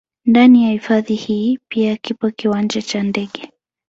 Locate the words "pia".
1.67-1.95